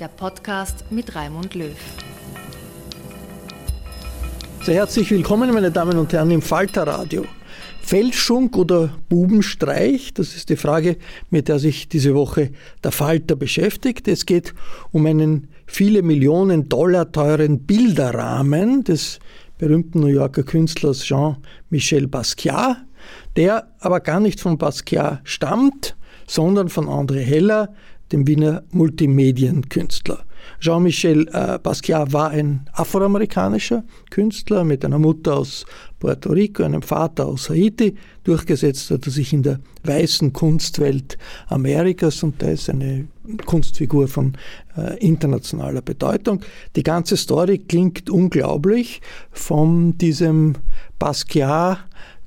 [0.00, 1.76] der Podcast mit Raimund Löw.
[4.62, 7.24] Sehr herzlich willkommen, meine Damen und Herren, im Falter Radio.
[7.80, 10.12] Fälschung oder Bubenstreich?
[10.14, 10.96] Das ist die Frage,
[11.30, 12.50] mit der sich diese Woche
[12.82, 14.08] der Falter beschäftigt.
[14.08, 14.54] Es geht
[14.90, 19.20] um einen viele Millionen Dollar teuren Bilderrahmen des
[19.58, 22.78] berühmten New Yorker Künstlers Jean-Michel Basquiat,
[23.36, 25.94] der aber gar nicht von Basquiat stammt,
[26.26, 27.74] sondern von André Heller,
[28.14, 30.24] dem Wiener Multimedienkünstler.
[30.60, 35.66] Jean-Michel äh, Basquiat war ein afroamerikanischer Künstler mit einer Mutter aus
[35.98, 37.96] Puerto Rico, einem Vater aus Haiti.
[38.22, 43.08] Durchgesetzt hat er sich in der weißen Kunstwelt Amerikas und da ist eine
[43.46, 44.36] Kunstfigur von
[44.76, 46.40] äh, internationaler Bedeutung.
[46.76, 49.00] Die ganze Story klingt unglaublich
[49.32, 50.54] von diesem
[50.98, 51.78] Basquiat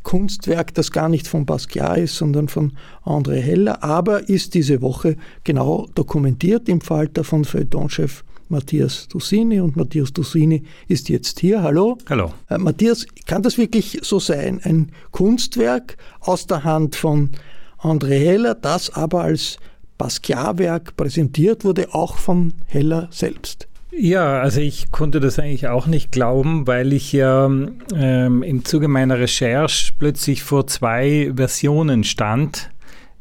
[0.07, 2.71] Kunstwerk, das gar nicht von Basquiat ist, sondern von
[3.03, 9.75] André Heller, aber ist diese Woche genau dokumentiert im Falter von Feuilletonchef Matthias Dussini und
[9.75, 11.61] Matthias Dussini ist jetzt hier.
[11.61, 11.97] Hallo.
[12.09, 12.33] Hallo.
[12.49, 14.61] Äh, Matthias, kann das wirklich so sein?
[14.63, 17.31] Ein Kunstwerk aus der Hand von
[17.77, 19.57] André Heller, das aber als
[19.97, 23.67] Basquiat-Werk präsentiert wurde, auch von Heller selbst?
[23.99, 27.49] Ja, also ich konnte das eigentlich auch nicht glauben, weil ich ja
[27.95, 32.69] ähm, im Zuge meiner Recherche plötzlich vor zwei Versionen stand.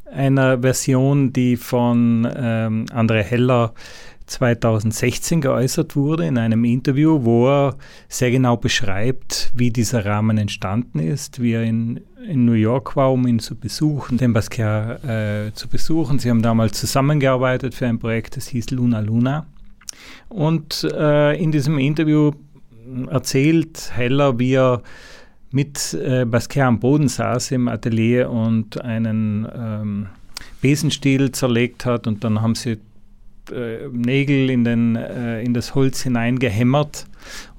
[0.05, 3.73] Einer Version, die von ähm, André Heller
[4.27, 7.75] 2016 geäußert wurde in einem Interview, wo er
[8.07, 13.11] sehr genau beschreibt, wie dieser Rahmen entstanden ist, wie er in, in New York war,
[13.11, 16.19] um ihn zu besuchen, den Basquiat äh, zu besuchen.
[16.19, 19.47] Sie haben damals zusammengearbeitet für ein Projekt, das hieß Luna Luna.
[20.29, 22.31] Und äh, in diesem Interview
[23.09, 24.81] erzählt Heller, wie er
[25.51, 30.07] mit äh, Basquiat am Boden saß im Atelier und einen ähm,
[30.61, 32.77] Besenstiel zerlegt hat und dann haben sie
[33.51, 37.05] äh, Nägel in, den, äh, in das Holz hineingehämmert.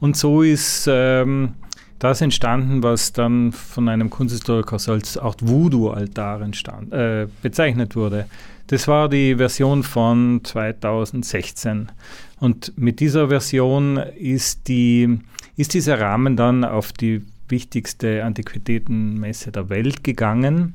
[0.00, 1.54] Und so ist ähm,
[1.98, 6.40] das entstanden, was dann von einem Kunsthistoriker als Art Voodoo-Altar
[6.90, 8.26] äh, bezeichnet wurde.
[8.68, 11.88] Das war die Version von 2016.
[12.38, 15.18] Und mit dieser Version ist, die,
[15.56, 20.74] ist dieser Rahmen dann auf die wichtigste Antiquitätenmesse der Welt gegangen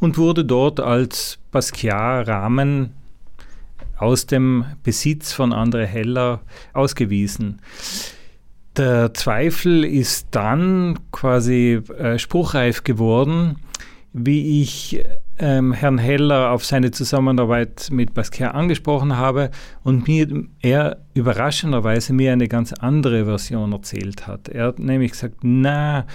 [0.00, 2.94] und wurde dort als Basquiat-Rahmen
[3.98, 6.40] aus dem Besitz von André Heller
[6.72, 7.60] ausgewiesen.
[8.76, 13.56] Der Zweifel ist dann quasi äh, spruchreif geworden,
[14.12, 15.04] wie ich
[15.38, 19.50] ähm, Herrn Heller auf seine Zusammenarbeit mit Basquiat angesprochen habe
[19.82, 24.48] und mir er überraschenderweise mir eine ganz andere Version erzählt hat.
[24.48, 26.06] Er hat nämlich gesagt, na,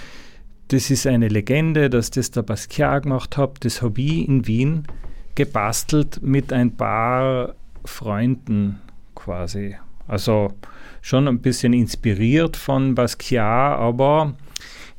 [0.68, 4.84] das ist eine Legende, dass das der Basquiat gemacht hat, das habe ich in Wien
[5.34, 7.54] gebastelt mit ein paar
[7.84, 8.80] Freunden
[9.14, 9.76] quasi.
[10.08, 10.52] Also
[11.02, 14.34] schon ein bisschen inspiriert von Basquiat, aber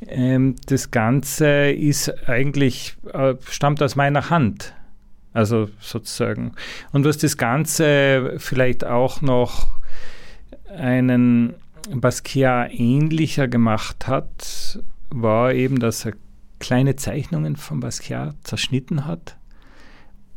[0.07, 4.75] Ähm, das Ganze ist eigentlich, äh, stammt aus meiner Hand.
[5.33, 6.51] Also sozusagen.
[6.91, 9.67] Und was das Ganze vielleicht auch noch
[10.75, 11.55] einen
[11.91, 16.13] Basquiat ähnlicher gemacht hat, war eben, dass er
[16.59, 19.37] kleine Zeichnungen von Basquiat zerschnitten hat,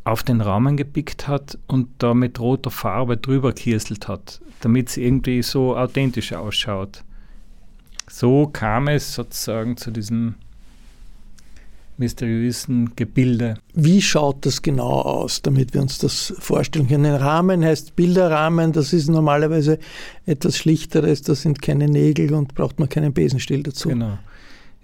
[0.03, 4.97] auf den Rahmen gepickt hat und da mit roter Farbe drüber kieselt hat, damit es
[4.97, 7.03] irgendwie so authentisch ausschaut.
[8.09, 10.35] So kam es sozusagen zu diesem
[11.97, 13.55] mysteriösen Gebilde.
[13.73, 17.05] Wie schaut das genau aus, damit wir uns das vorstellen können?
[17.05, 19.77] Ein Rahmen heißt Bilderrahmen, das ist normalerweise
[20.25, 23.89] etwas Schlichteres, da sind keine Nägel und braucht man keinen Besenstiel dazu.
[23.89, 24.17] Genau.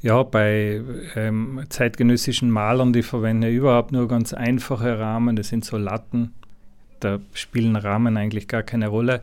[0.01, 0.81] Ja, bei
[1.15, 6.33] ähm, zeitgenössischen Malern, die verwenden ja überhaupt nur ganz einfache Rahmen, das sind so Latten,
[6.99, 9.21] da spielen Rahmen eigentlich gar keine Rolle.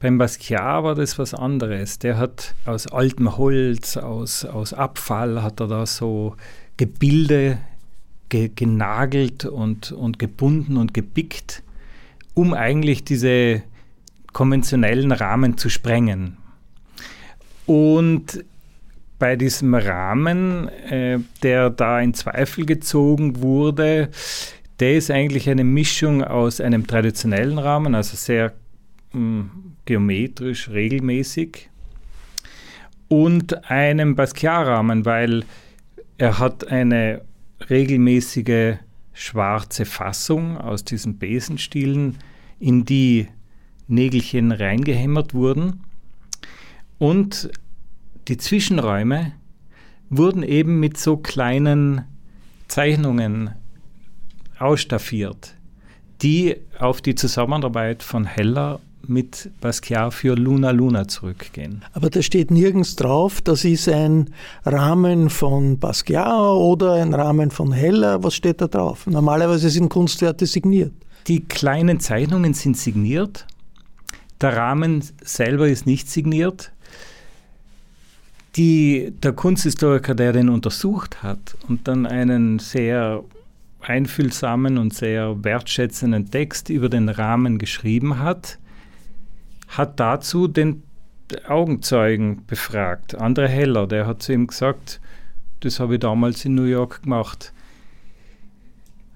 [0.00, 1.98] Beim Basquiat war das was anderes.
[1.98, 6.36] Der hat aus altem Holz, aus, aus Abfall, hat er da so
[6.76, 7.58] Gebilde
[8.28, 11.62] ge genagelt und, und gebunden und gepickt,
[12.34, 13.62] um eigentlich diese
[14.32, 16.36] konventionellen Rahmen zu sprengen.
[17.66, 18.44] Und
[19.24, 24.10] bei diesem Rahmen, äh, der da in Zweifel gezogen wurde,
[24.80, 28.52] der ist eigentlich eine Mischung aus einem traditionellen Rahmen, also sehr
[29.12, 29.50] mh, hm,
[29.86, 31.70] geometrisch, regelmäßig,
[33.08, 35.46] und einem Basquiat-Rahmen, weil
[36.18, 37.22] er hat eine
[37.70, 38.74] regelmäßige
[39.14, 42.18] schwarze Fassung aus diesen Besenstielen,
[42.60, 43.28] in die
[43.88, 45.80] Nägelchen reingehämmert wurden.
[46.98, 47.48] Und
[48.28, 49.32] die Zwischenräume
[50.10, 52.04] wurden eben mit so kleinen
[52.68, 53.50] Zeichnungen
[54.58, 55.54] ausstaffiert,
[56.22, 61.84] die auf die Zusammenarbeit von Heller mit Basquiat für Luna Luna zurückgehen.
[61.92, 64.30] Aber da steht nirgends drauf, das ist ein
[64.64, 68.22] Rahmen von Basquiat oder ein Rahmen von Heller.
[68.22, 69.06] Was steht da drauf?
[69.06, 70.92] Normalerweise sind Kunstwerte signiert.
[71.26, 73.46] Die kleinen Zeichnungen sind signiert.
[74.40, 76.72] Der Rahmen selber ist nicht signiert.
[78.56, 83.24] Die, der Kunsthistoriker, der den untersucht hat und dann einen sehr
[83.80, 88.58] einfühlsamen und sehr wertschätzenden Text über den Rahmen geschrieben hat,
[89.68, 90.84] hat dazu den
[91.48, 93.20] Augenzeugen befragt.
[93.20, 95.00] André Heller, der hat zu ihm gesagt,
[95.60, 97.52] das habe ich damals in New York gemacht.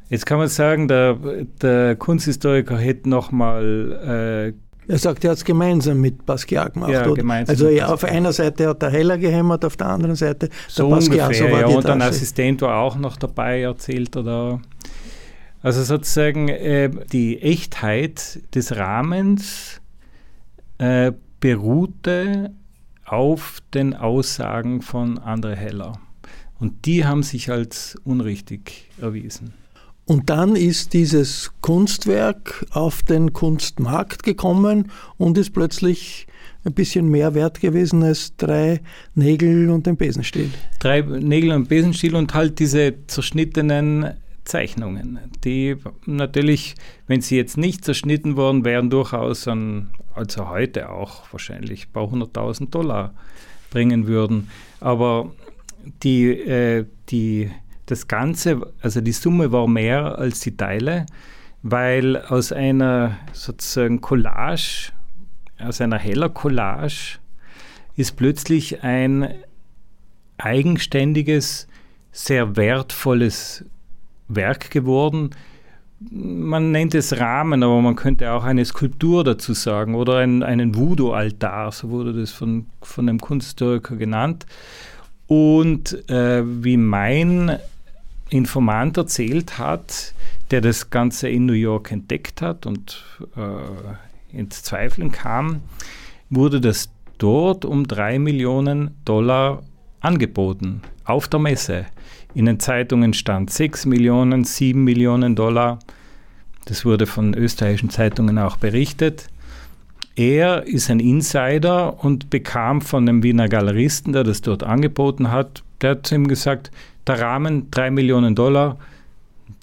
[0.08, 1.16] Jetzt kann man sagen, der,
[1.60, 4.54] der Kunsthistoriker hätte nochmal.
[4.54, 6.90] Äh, er sagt, er hat es gemeinsam mit Basquiat gemacht.
[6.90, 10.48] Ja, gemeinsam also ja, auf einer Seite hat der Heller gehämmert, auf der anderen Seite
[10.66, 11.28] so der Basquiat.
[11.28, 14.60] Ungefähr, so ja, und ein Assistent war auch noch dabei, erzählt er da.
[15.62, 19.80] Also sozusagen äh, die Echtheit des Rahmens
[20.78, 22.52] äh, beruhte
[23.04, 26.00] auf den Aussagen von André Heller.
[26.58, 29.52] Und die haben sich als unrichtig erwiesen.
[30.08, 36.26] Und dann ist dieses Kunstwerk auf den Kunstmarkt gekommen und ist plötzlich
[36.64, 38.80] ein bisschen mehr wert gewesen als drei
[39.14, 40.50] Nägel und ein Besenstiel.
[40.78, 44.14] Drei Nägel und Besenstiel und halt diese zerschnittenen
[44.44, 45.76] Zeichnungen, die
[46.06, 46.74] natürlich,
[47.06, 52.10] wenn sie jetzt nicht zerschnitten worden wären, durchaus an, also heute auch wahrscheinlich ein paar
[52.10, 53.12] hunderttausend Dollar
[53.68, 54.48] bringen würden.
[54.80, 55.32] Aber
[56.02, 57.50] die, äh, die,
[57.90, 61.06] das Ganze, also die Summe war mehr als die Teile,
[61.62, 64.92] weil aus einer sozusagen Collage,
[65.58, 67.18] aus einer heller Collage,
[67.96, 69.34] ist plötzlich ein
[70.36, 71.66] eigenständiges,
[72.12, 73.64] sehr wertvolles
[74.28, 75.30] Werk geworden.
[76.10, 80.76] Man nennt es Rahmen, aber man könnte auch eine Skulptur dazu sagen oder ein, einen
[80.76, 84.46] Voodoo-Altar, so wurde das von, von einem Kunsthistoriker genannt.
[85.26, 87.58] Und äh, wie mein
[88.30, 90.14] Informant erzählt hat,
[90.50, 93.04] der das Ganze in New York entdeckt hat und
[93.36, 95.62] äh, ins Zweifeln kam,
[96.30, 99.62] wurde das dort um drei Millionen Dollar
[100.00, 101.86] angeboten auf der Messe.
[102.34, 105.78] In den Zeitungen stand 6 Millionen, 7 Millionen Dollar.
[106.66, 109.28] Das wurde von österreichischen Zeitungen auch berichtet.
[110.14, 115.62] Er ist ein Insider und bekam von dem Wiener Galeristen, der das dort angeboten hat,
[115.80, 116.70] der hat zu ihm gesagt,
[117.08, 118.78] der Rahmen 3 Millionen Dollar,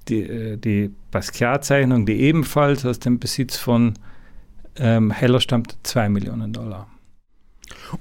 [0.07, 3.93] die, äh, die Basquiat-Zeichnung, die ebenfalls aus dem Besitz von
[4.77, 6.87] ähm, Heller stammt, 2 Millionen Dollar.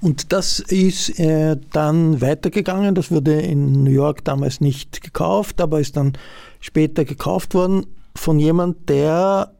[0.01, 2.95] Und das ist äh, dann weitergegangen.
[2.95, 6.13] Das wurde in New York damals nicht gekauft, aber ist dann
[6.59, 7.85] später gekauft worden
[8.15, 9.51] von jemand, der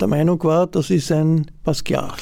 [0.00, 2.16] der Meinung war, das ist ein Basquiat.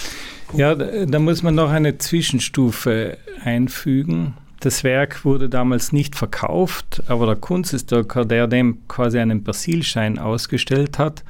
[0.55, 4.35] Ja, da, da muss man noch eine Zwischenstufe einfügen.
[4.61, 10.99] Das Werk wurde damals nicht verkauft, aber der Kunsthistoriker, der dem quasi einen Persilschein ausgestellt
[10.99, 11.25] hat,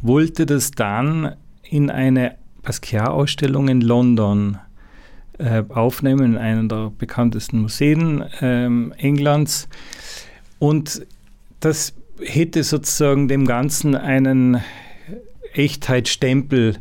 [0.00, 4.58] wollte das dann in eine Basquiat-Ausstellung in London
[5.38, 9.68] äh, aufnehmen, in einem der bekanntesten Museen ähm, Englands.
[10.58, 11.06] Und
[11.60, 14.60] das hätte sozusagen dem Ganzen einen
[15.52, 16.76] Echtheitsstempel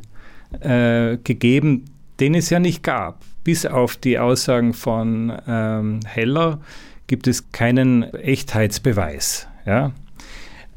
[0.60, 1.86] äh, gegeben,
[2.20, 3.22] den es ja nicht gab.
[3.48, 6.60] Bis auf die Aussagen von ähm, Heller
[7.08, 9.48] gibt es keinen Echtheitsbeweis.
[9.66, 9.94] Ja?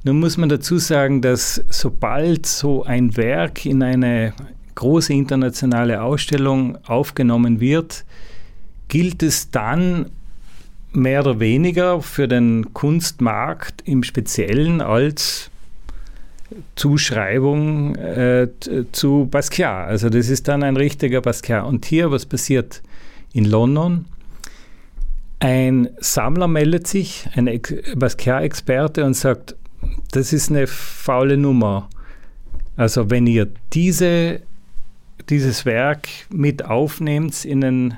[0.05, 4.35] Nun muss man dazu sagen, dass sobald so ein Werk in eine
[4.77, 8.05] große internationale Ausstellung aufgenommen wird,
[8.87, 10.07] gilt es dann
[10.93, 15.50] mehr oder weniger für den Kunstmarkt im Speziellen als
[16.75, 18.49] Zuschreibung äh,
[18.93, 19.89] zu Basquiat.
[19.89, 21.65] Also das ist dann ein richtiger Basquiat.
[21.65, 22.83] Und hier, was passiert
[23.33, 24.07] in London?
[25.39, 27.49] Ein Sammler meldet sich, ein
[27.97, 29.57] Basquiat-Experte und sagt,
[30.13, 31.89] das ist eine faule Nummer.
[32.77, 34.43] Also wenn ihr diese,
[35.29, 37.95] dieses Werk mit aufnehmt in, den,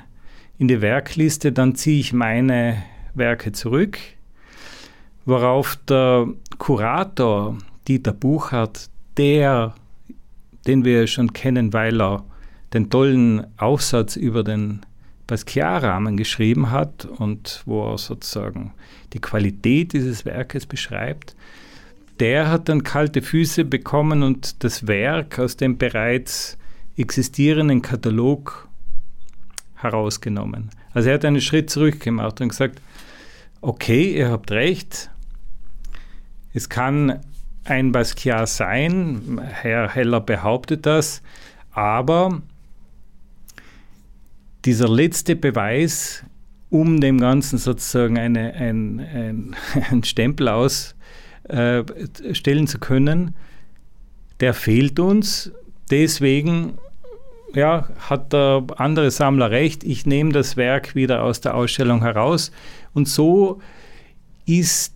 [0.57, 2.83] in die Werkliste, dann ziehe ich meine
[3.13, 3.97] Werke zurück.
[5.25, 7.57] Worauf der Kurator
[7.87, 9.75] Dieter Buchert, der,
[10.67, 12.23] den wir schon kennen, weil er
[12.73, 14.81] den tollen Aufsatz über den
[15.27, 18.73] Basquiat-Rahmen geschrieben hat und wo er sozusagen
[19.13, 21.35] die Qualität dieses Werkes beschreibt,
[22.19, 26.57] der hat dann kalte Füße bekommen und das Werk aus dem bereits
[26.97, 28.67] existierenden Katalog
[29.75, 30.69] herausgenommen.
[30.93, 32.81] Also er hat einen Schritt zurück gemacht und gesagt,
[33.61, 35.09] okay, ihr habt recht,
[36.53, 37.19] es kann
[37.65, 39.41] ein Basquiat sein.
[39.43, 41.21] Herr Heller behauptet das.
[41.71, 42.41] Aber
[44.65, 46.23] dieser letzte Beweis,
[46.69, 49.55] um dem Ganzen sozusagen eine, ein, ein,
[49.91, 51.85] ein Stempel ausstellen
[52.63, 53.35] äh, zu können,
[54.39, 55.51] der fehlt uns.
[55.89, 56.77] Deswegen
[57.53, 62.51] ja, hat der andere Sammler recht, ich nehme das Werk wieder aus der Ausstellung heraus.
[62.93, 63.61] Und so
[64.45, 64.95] ist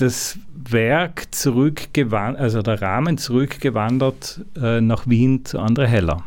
[0.00, 6.24] das Werk zurückgewandert, also der Rahmen zurückgewandert äh, nach Wien zu André Heller.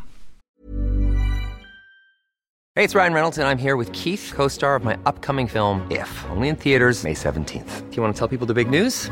[2.76, 6.26] Hey, it's Ryan Reynolds and I'm here with Keith, co-star of my upcoming film If,
[6.32, 7.90] only in theaters May 17th.
[7.92, 9.12] Do you want to tell people the big news?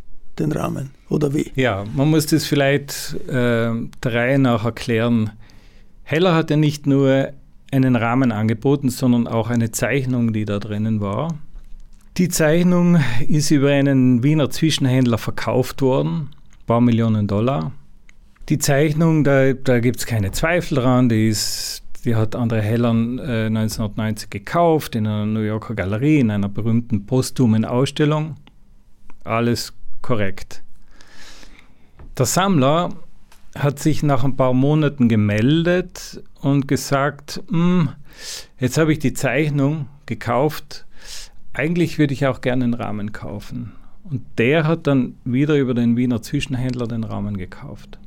[0.39, 1.51] Den Rahmen, oder wie?
[1.55, 5.31] Ja, man muss das vielleicht äh, der Reihe nach erklären.
[6.03, 7.31] Heller hat ja nicht nur
[7.71, 11.35] einen Rahmen angeboten, sondern auch eine Zeichnung, die da drinnen war.
[12.17, 17.71] Die Zeichnung ist über einen Wiener Zwischenhändler verkauft worden, ein paar Millionen Dollar.
[18.49, 22.89] Die Zeichnung, da, da gibt es keine Zweifel dran, die, ist, die hat André Heller
[22.89, 28.35] äh, 1990 gekauft in einer New Yorker Galerie, in einer berühmten posthumen Ausstellung.
[29.23, 30.63] Alles korrekt.
[32.17, 32.89] Der Sammler
[33.55, 37.89] hat sich nach ein paar Monaten gemeldet und gesagt, hm,
[38.59, 40.85] jetzt habe ich die Zeichnung gekauft,
[41.53, 43.73] eigentlich würde ich auch gerne einen Rahmen kaufen.
[44.03, 47.99] Und der hat dann wieder über den Wiener Zwischenhändler den Rahmen gekauft.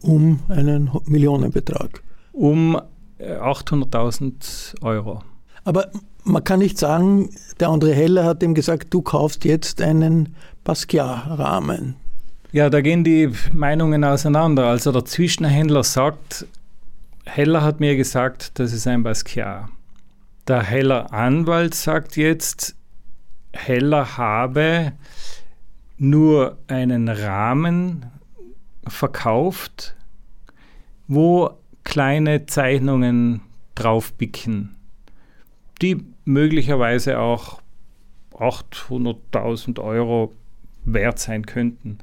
[0.00, 2.02] Um einen Millionenbetrag.
[2.32, 2.80] Um
[3.18, 5.22] 800.000 äh, Euro.
[5.64, 5.90] Aber
[6.24, 11.96] man kann nicht sagen, der André Heller hat ihm gesagt, du kaufst jetzt einen Basquiat-Rahmen.
[12.52, 14.66] Ja, da gehen die Meinungen auseinander.
[14.66, 16.46] Also der Zwischenhändler sagt,
[17.26, 19.68] Heller hat mir gesagt, das ist ein Basquiat.
[20.46, 22.76] Der Heller Anwalt sagt jetzt,
[23.52, 24.92] Heller habe
[25.96, 28.06] nur einen Rahmen
[28.86, 29.94] verkauft,
[31.06, 31.50] wo
[31.84, 33.40] kleine Zeichnungen
[33.74, 34.76] draufpicken,
[35.80, 37.60] die möglicherweise auch
[38.34, 40.32] 800.000 Euro
[40.84, 41.98] wert sein könnten.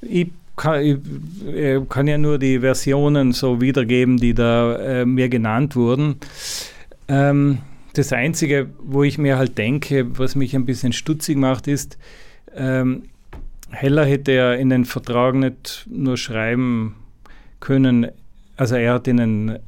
[0.00, 0.98] Ich kann, ich
[1.46, 6.16] äh, kann, ja nur die Versionen so wiedergeben, die da äh, mir genannt wurden.
[7.08, 7.58] Ähm,
[7.94, 11.98] das Einzige, wo ich mir halt denke, was mich ein bisschen stutzig macht, ist,
[12.54, 13.04] ähm,
[13.70, 16.96] Heller hätte ja in den Vertrag nicht nur schreiben
[17.60, 18.08] können,
[18.56, 19.58] also er hat in den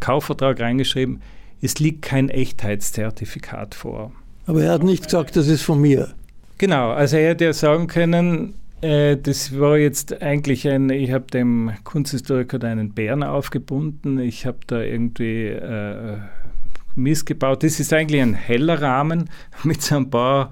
[0.00, 1.22] Kaufvertrag reingeschrieben,
[1.62, 4.12] es liegt kein Echtheitszertifikat vor.
[4.46, 6.12] Aber er hat nicht gesagt, das ist von mir.
[6.58, 11.26] Genau, also er hätte ja sagen können, äh, das war jetzt eigentlich ein, ich habe
[11.26, 16.18] dem Kunsthistoriker da einen Bären aufgebunden, ich habe da irgendwie äh,
[16.96, 17.62] missgebaut.
[17.62, 19.30] Das ist eigentlich ein heller Rahmen
[19.62, 20.50] mit so ein paar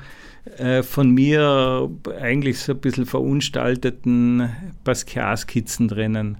[0.58, 1.90] äh, von mir
[2.20, 4.48] eigentlich so ein bisschen verunstalteten
[4.84, 6.38] Basquiat-Skizzen drinnen.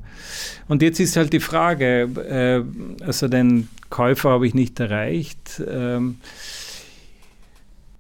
[0.69, 2.09] Und jetzt ist halt die Frage,
[3.01, 5.63] äh, also den Käufer habe ich nicht erreicht.
[5.69, 6.17] Ähm,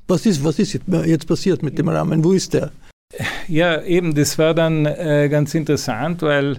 [0.08, 2.24] was ist, was ist jetzt passiert mit dem Rahmen?
[2.24, 2.72] Wo ist der?
[3.48, 6.58] Ja, eben, das war dann äh, ganz interessant, weil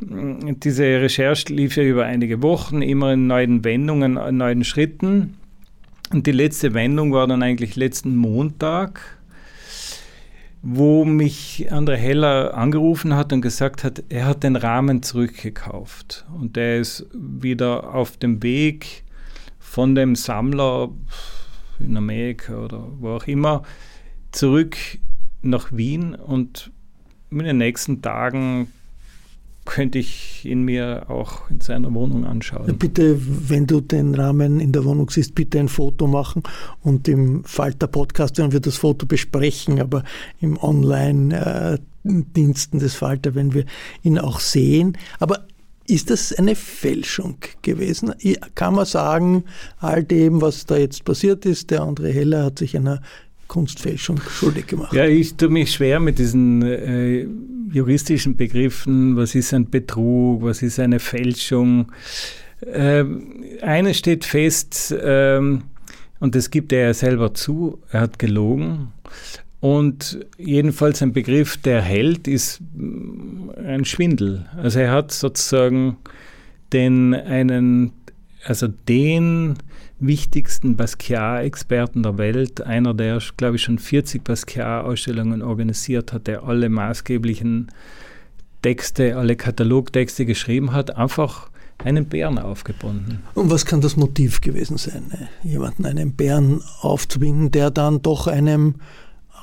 [0.00, 5.36] mm, diese Recherche lief ja über einige Wochen, immer in neuen Wendungen, in neuen Schritten.
[6.12, 9.19] Und die letzte Wendung war dann eigentlich letzten Montag,
[10.62, 16.26] wo mich André Heller angerufen hat und gesagt hat, er hat den Rahmen zurückgekauft.
[16.38, 19.04] Und der ist wieder auf dem Weg
[19.58, 20.90] von dem Sammler
[21.78, 23.62] in Amerika oder wo auch immer
[24.32, 24.76] zurück
[25.42, 26.70] nach Wien und
[27.30, 28.68] in den nächsten Tagen
[29.70, 32.76] könnte ich ihn mir auch in seiner Wohnung anschauen.
[32.76, 36.42] Bitte, wenn du den Rahmen in der Wohnung siehst, bitte ein Foto machen
[36.82, 40.02] und im Falter-Podcast werden wir das Foto besprechen, aber
[40.40, 43.64] im Online-Diensten des Falter werden wir
[44.02, 44.98] ihn auch sehen.
[45.20, 45.46] Aber
[45.86, 48.12] ist das eine Fälschung gewesen?
[48.56, 49.44] Kann man sagen,
[49.78, 53.02] all dem, was da jetzt passiert ist, der André Heller hat sich einer
[53.50, 54.92] Kunstfälschung schuldig gemacht.
[54.92, 57.26] Ja, ich tue mich schwer mit diesen äh,
[57.72, 59.16] juristischen Begriffen.
[59.16, 60.42] Was ist ein Betrug?
[60.42, 61.90] Was ist eine Fälschung?
[62.64, 65.62] Ähm, eines steht fest, ähm,
[66.20, 68.92] und das gibt er ja selber zu, er hat gelogen.
[69.58, 74.46] Und jedenfalls ein Begriff, der hält, ist mm, ein Schwindel.
[74.56, 75.96] Also er hat sozusagen
[76.72, 77.92] den einen,
[78.44, 79.56] also den
[80.00, 86.68] wichtigsten Basquiat-Experten der Welt, einer, der, glaube ich, schon 40 Basquiat-Ausstellungen organisiert hat, der alle
[86.68, 87.70] maßgeblichen
[88.62, 93.22] Texte, alle Katalogtexte geschrieben hat, einfach einen Bären aufgebunden.
[93.34, 95.28] Und was kann das Motiv gewesen sein, ne?
[95.42, 98.76] jemanden einen Bären aufzubinden, der dann doch einem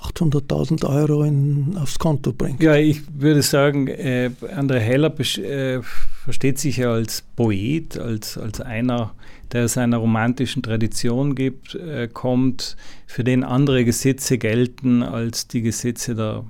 [0.04, 2.62] 800.000 Euro in, aufs Konto bringt?
[2.62, 5.82] Ja, ich würde sagen, äh, André Heller äh,
[6.24, 9.14] versteht sich ja als Poet, als, als einer,
[9.52, 15.62] der aus einer romantischen Tradition gibt, äh, kommt, für den andere Gesetze gelten als die
[15.62, 16.46] Gesetze der,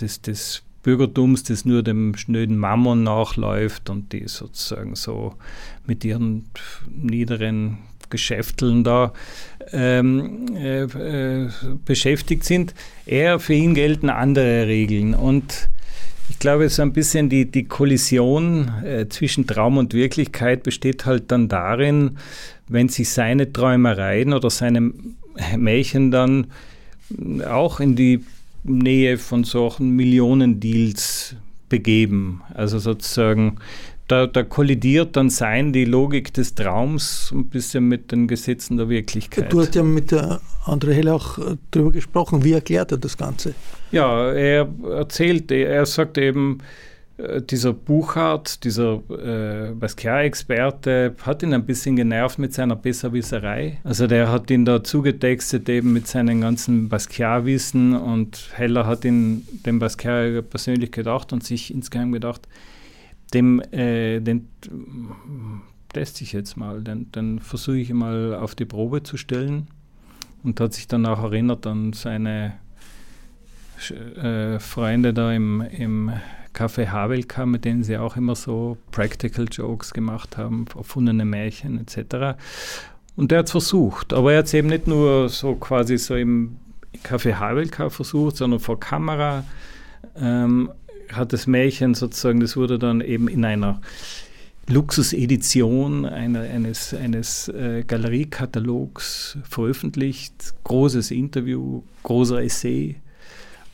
[0.00, 5.34] des, des Bürgertums, das nur dem schnöden Mammon nachläuft und die sozusagen so
[5.86, 6.46] mit ihren
[6.90, 7.78] niederen
[8.10, 9.12] Geschäfteln da
[9.72, 11.50] ähm, äh, äh,
[11.84, 12.74] beschäftigt sind.
[13.04, 15.68] Er, für ihn gelten andere Regeln und
[16.30, 21.30] ich glaube, so ein bisschen die, die Kollision äh, zwischen Traum und Wirklichkeit besteht halt
[21.30, 22.18] dann darin,
[22.68, 24.92] wenn sich seine Träumereien oder seine
[25.56, 26.48] Märchen dann
[27.48, 28.20] auch in die
[28.64, 31.36] Nähe von solchen Millionendeals
[31.68, 32.42] begeben.
[32.54, 33.56] Also sozusagen,
[34.08, 38.88] da, da, kollidiert dann sein die Logik des Traums ein bisschen mit den Gesetzen der
[38.88, 39.52] Wirklichkeit.
[39.52, 42.42] Du hast ja mit der André Heller auch äh, darüber gesprochen.
[42.42, 43.54] Wie erklärt er das Ganze?
[43.92, 46.58] Ja, er erzählt, er sagt eben,
[47.18, 53.78] äh, dieser Buchhardt, dieser äh, Basquiat-Experte, hat ihn ein bisschen genervt mit seiner Besserwisserei.
[53.84, 59.46] Also der hat ihn da zugetextet eben mit seinen ganzen Basquiat-Wissen und Heller hat ihn
[59.66, 62.48] dem Basquiat persönlich gedacht und sich insgeheim gedacht,
[63.34, 64.48] dem, äh, den
[65.92, 69.68] teste ich jetzt mal, den, den versuche ich mal auf die Probe zu stellen.
[70.44, 72.54] Und hat sich dann auch erinnert an seine
[74.16, 76.12] äh, Freunde da im, im
[76.54, 82.38] Café Havelka, mit denen sie auch immer so Practical Jokes gemacht haben, erfundene Märchen etc.
[83.16, 86.14] Und er hat es versucht, aber er hat es eben nicht nur so quasi so
[86.14, 86.56] im
[87.04, 89.44] Café Havelka versucht, sondern vor Kamera.
[90.16, 90.70] Ähm,
[91.12, 93.80] hat das Märchen sozusagen, das wurde dann eben in einer
[94.68, 100.54] Luxusedition eine, eines, eines äh, Galeriekatalogs veröffentlicht.
[100.64, 102.96] Großes Interview, großer Essay.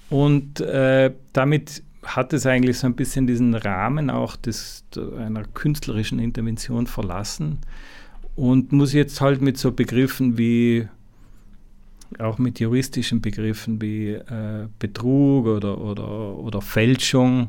[0.09, 4.85] Und äh, damit hat es eigentlich so ein bisschen diesen Rahmen auch des,
[5.19, 7.59] einer künstlerischen Intervention verlassen
[8.37, 10.89] und muss jetzt halt mit so Begriffen wie,
[12.21, 17.49] auch mit juristischen Begriffen wie äh, Betrug oder, oder, oder Fälschung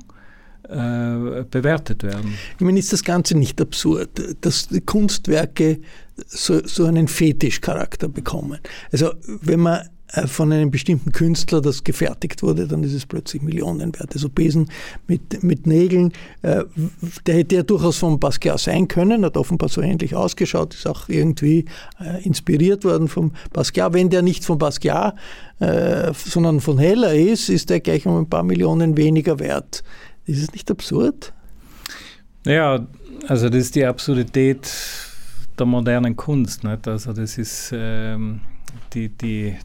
[0.67, 2.34] äh, bewertet werden.
[2.58, 4.10] Ich meine, ist das Ganze nicht absurd,
[4.41, 5.80] dass Kunstwerke
[6.25, 8.60] so, so einen Fetischcharakter bekommen?
[8.91, 9.88] Also wenn man
[10.26, 14.13] von einem bestimmten Künstler das gefertigt wurde, dann ist es plötzlich Millionenwert.
[14.13, 14.70] Also Besen
[15.08, 16.63] mit, mit Nägeln, äh,
[17.26, 21.10] der hätte ja durchaus von Basquiat sein können, hat offenbar so ähnlich ausgeschaut, ist auch
[21.10, 21.65] irgendwie
[22.00, 23.94] äh, inspiriert worden vom Basquiat.
[23.94, 25.15] Wenn der nicht von Basquiat,
[25.60, 29.84] äh, sondern von Heller ist, ist der gleich um ein paar Millionen weniger wert.
[30.26, 31.34] Ist es nicht absurd?
[32.46, 32.86] Ja,
[33.28, 34.72] also das ist die Absurdität
[35.58, 36.63] der modernen Kunst.
[36.63, 36.88] Nicht?
[36.88, 38.41] Also das ist ähm,
[38.94, 39.56] die, die,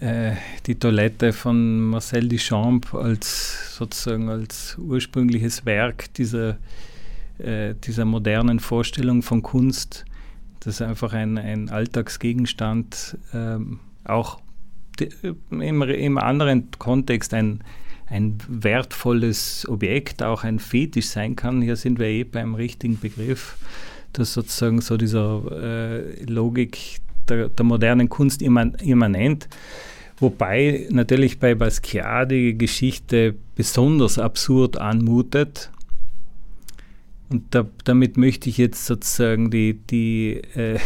[0.00, 0.32] äh,
[0.66, 6.58] die Toilette von Marcel Duchamp als sozusagen als ursprüngliches Werk dieser,
[7.38, 10.04] äh, dieser modernen Vorstellung von Kunst,
[10.60, 14.40] das einfach ein, ein Alltagsgegenstand, ähm, auch
[15.50, 17.60] im, im anderen Kontext ein,
[18.06, 21.62] ein wertvolles Objekt, auch ein Fetisch sein kann.
[21.62, 23.56] Hier sind wir eh beim richtigen Begriff,
[24.12, 29.48] dass sozusagen so dieser äh, Logik der, der modernen Kunst immanent.
[30.20, 35.70] Wobei natürlich bei Basquiat die Geschichte besonders absurd anmutet.
[37.30, 40.78] Und da, damit möchte ich jetzt sozusagen die, die, äh,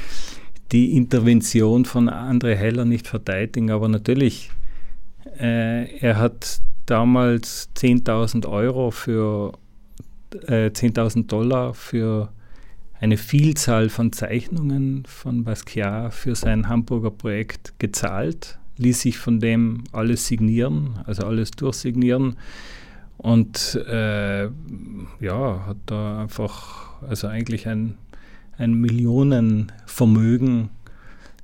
[0.72, 4.50] die Intervention von André Heller nicht verteidigen, aber natürlich,
[5.38, 9.52] äh, er hat damals 10.000 Euro für
[10.46, 12.30] äh, 10.000 Dollar für
[13.02, 19.82] eine Vielzahl von Zeichnungen von Basquiat für sein Hamburger Projekt gezahlt, ließ sich von dem
[19.90, 22.36] alles signieren, also alles durchsignieren
[23.18, 27.96] und äh, ja, hat da einfach, also eigentlich ein,
[28.56, 30.70] ein Millionenvermögen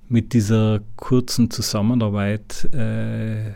[0.08, 3.50] mit dieser kurzen Zusammenarbeit äh,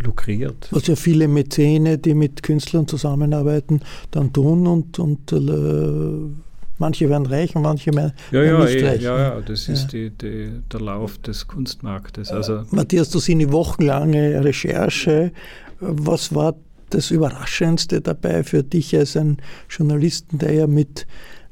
[0.00, 0.68] lukriert.
[0.70, 3.80] Was ja viele Mäzene, die mit Künstlern zusammenarbeiten,
[4.12, 6.49] dann tun und, und äh,
[6.80, 9.02] Manche werden reich und manche mehr, ja, ja, nicht eh, reich.
[9.02, 12.30] Ja, ja, das ist die, die, der Lauf des Kunstmarktes.
[12.32, 15.30] Also Matthias, du hast eine wochenlange Recherche.
[15.78, 16.56] Was war
[16.88, 21.06] das Überraschendste dabei für dich als ein Journalisten, der ja mit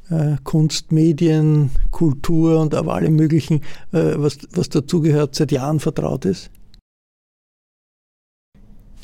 [0.08, 3.60] äh, Kunst, Medien, Kultur und auch allem Möglichen,
[3.92, 6.50] äh, was, was dazugehört, seit Jahren vertraut ist?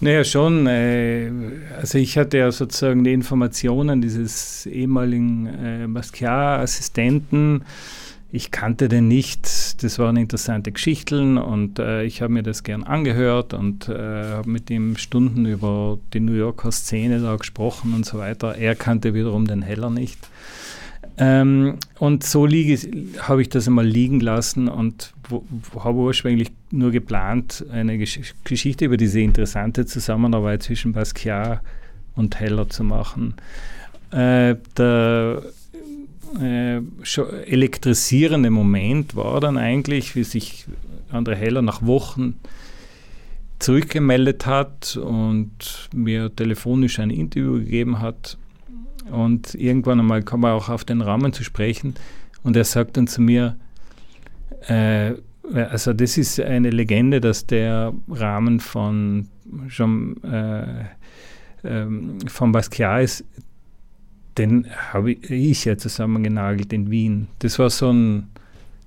[0.01, 0.67] Naja, schon.
[0.67, 1.31] Äh,
[1.79, 7.65] also ich hatte ja sozusagen die Informationen dieses ehemaligen äh, Basquiat-Assistenten.
[8.33, 9.83] Ich kannte den nicht.
[9.85, 14.71] Das waren interessante Geschichten und äh, ich habe mir das gern angehört und habe mit
[14.71, 18.57] ihm Stunden über die New Yorker Szene da gesprochen und so weiter.
[18.57, 20.19] Er kannte wiederum den Heller nicht.
[21.17, 25.13] Ähm, und so habe ich das einmal liegen lassen und
[25.79, 31.61] habe ursprünglich nur geplant, eine Gesch Geschichte über diese interessante Zusammenarbeit zwischen Basquiat
[32.17, 33.35] und Heller zu machen.
[34.11, 35.43] Äh, der
[36.41, 36.81] äh,
[37.47, 40.67] elektrisierende Moment war dann eigentlich, wie sich
[41.13, 42.41] André Heller nach Wochen
[43.61, 48.37] zurückgemeldet hat und mir telefonisch ein Interview gegeben hat
[49.11, 51.95] und irgendwann einmal kam er auch auf den Rahmen zu sprechen
[52.43, 53.57] und er sagt dann zu mir,
[54.69, 55.15] äh,
[55.53, 59.29] also das ist eine Legende, dass der Rahmen von
[59.69, 60.85] Jean, äh,
[61.65, 63.25] ähm, von Basquiat ist,
[64.39, 67.29] den habe ich ja zusammengenagelt in Wien.
[67.39, 68.29] Das war so ein,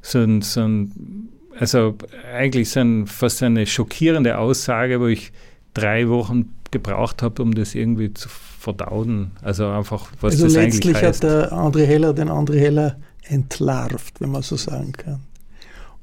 [0.02, 1.98] so ein, so ein also
[2.34, 5.32] eigentlich so ein, fast eine schockierende Aussage, wo ich
[5.74, 9.32] drei Wochen gebraucht habe, um das irgendwie zu verdauen.
[9.42, 11.24] Also einfach, was also das letztlich eigentlich heißt.
[11.24, 15.22] hat der André Heller den André Heller entlarvt, wenn man so sagen kann.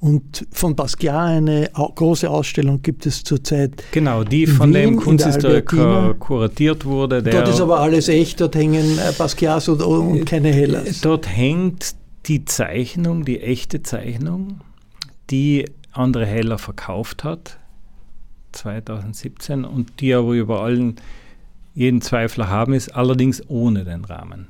[0.01, 3.83] Und von Basquiat eine große Ausstellung gibt es zurzeit.
[3.93, 7.23] Genau, die von Wien, dem Kunsthistoriker kuratiert wurde.
[7.23, 11.01] dort ist aber alles echt, dort hängen äh, Basquiats und, und keine Hellers.
[11.01, 11.95] Dort hängt
[12.27, 14.61] die Zeichnung, die echte Zeichnung,
[15.31, 17.59] die André Heller verkauft hat,
[18.53, 20.97] 2017, und die aber über allen
[21.75, 24.47] jeden Zweifler haben ist, allerdings ohne den Rahmen.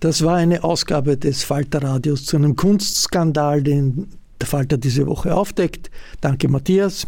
[0.00, 4.08] Das war eine Ausgabe des Falter-Radios zu einem Kunstskandal, den
[4.40, 5.90] der Falter diese Woche aufdeckt.
[6.20, 7.06] Danke, Matthias.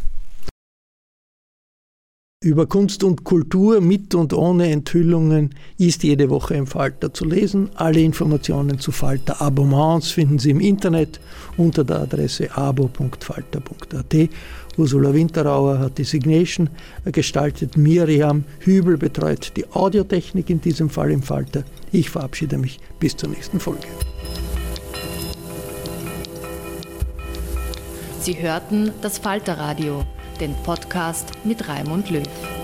[2.44, 7.70] Über Kunst und Kultur mit und ohne Enthüllungen ist jede Woche im Falter zu lesen.
[7.75, 11.20] Alle Informationen zu Falter Abonnements finden Sie im Internet
[11.57, 14.29] unter der Adresse abo.falter.at
[14.76, 16.68] Ursula Winterauer hat die Signation
[17.04, 17.76] gestaltet.
[17.76, 21.64] Miriam Hübel betreut die Audiotechnik, in diesem Fall im Falter.
[21.92, 23.87] Ich verabschiede mich bis zur nächsten Folge.
[28.20, 30.04] Sie hörten das Falterradio,
[30.40, 32.63] den Podcast mit Raimund Löw.